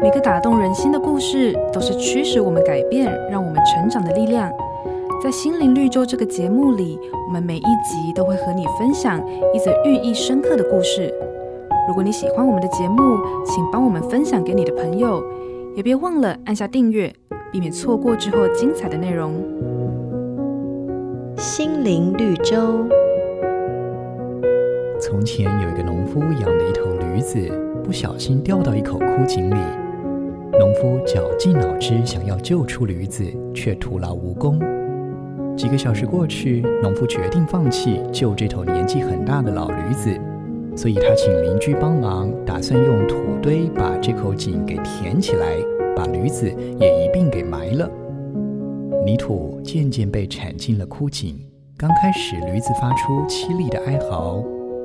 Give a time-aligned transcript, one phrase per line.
[0.00, 4.48] 每个打动人心的故事，都是驱使我们改变、让我们成长的力量。
[5.20, 9.20] 在心灵绿洲这个节目里，我们每一集都会和你分享
[9.52, 11.12] 一则寓意深刻的故事。
[11.88, 15.20] 如果你喜欢我们的节目，请帮我们分享给你的朋友，
[15.74, 17.12] 也别忘了按下订阅，
[17.50, 19.34] 避免错过之后精彩的内容。
[21.36, 22.86] 心灵绿洲。
[25.00, 27.50] 从前有一个农夫养了一头驴子，
[27.82, 29.56] 不小心掉到一口枯井里。
[30.52, 34.58] 农夫绞尽脑汁想要救出驴子，却徒劳无功。
[35.56, 40.16] 几个小时过去，农夫决定放弃救这头年纪很大的老驴子，
[40.76, 45.46] 所以他请邻居帮忙，打算用土堆把这口井给填起来，
[45.96, 47.90] 把驴子也一并给埋了。
[49.04, 51.36] 泥土渐渐被铲进了枯井，
[51.76, 54.42] 刚开始驴子发出凄厉的哀嚎，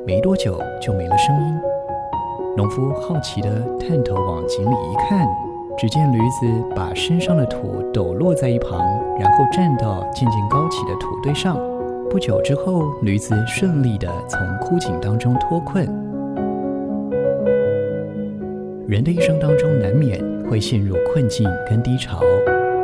[0.08, 1.56] 没多久就没了声音。
[2.56, 3.50] 农夫好奇地
[3.80, 5.28] 探头往井里一看。
[5.78, 8.80] 只见驴子把身上的土抖落在一旁，
[9.20, 11.58] 然后站到渐渐高起的土堆上。
[12.10, 15.84] 不久之后，驴子顺利地从枯井当中脱困。
[18.88, 22.20] 人的一生当中，难免会陷入困境跟低潮，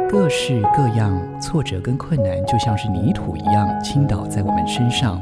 [0.09, 5.21] 各式各样挫折跟困难，就像是泥土一样倾倒在我们身上。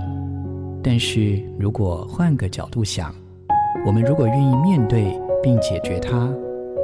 [0.81, 3.13] 但是如果换个角度想，
[3.85, 6.33] 我们如果愿意面对并解决它，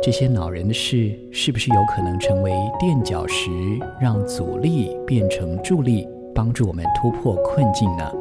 [0.02, 3.50] 这些恼人的事，是不是有可能成为垫脚石，
[4.02, 8.12] 让阻力变成助力，帮助我们突破困境呢？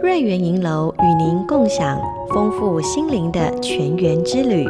[0.00, 4.64] 瑞园银楼与您共享丰富心灵的泉源之旅。